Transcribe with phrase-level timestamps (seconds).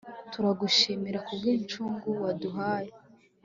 [0.31, 2.91] turagushimira ku bw'incungu waduhaye